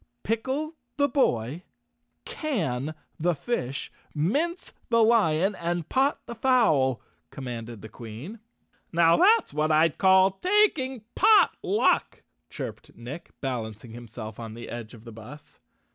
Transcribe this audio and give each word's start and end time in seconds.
"Pickle 0.23 0.73
the 0.97 1.07
boy, 1.07 1.61
Can 2.25 2.95
the 3.19 3.35
fish, 3.35 3.91
Mince 4.15 4.73
the 4.89 5.03
lion 5.03 5.53
And 5.53 5.87
pot 5.89 6.21
the 6.25 6.33
fowl." 6.33 7.03
commanded 7.29 7.83
the 7.83 7.87
Queen. 7.87 8.39
"Now 8.91 9.15
that's 9.17 9.53
what 9.53 9.69
I'd 9.71 9.99
call 9.99 10.39
taking 10.41 11.03
pot 11.13 11.51
luck," 11.61 12.23
chirped 12.49 12.95
Nick, 12.97 13.29
balancing 13.41 13.91
himself 13.91 14.39
on 14.39 14.55
the 14.55 14.69
edge 14.69 14.95
of 14.95 15.03
the 15.03 15.11
bus. 15.11 15.59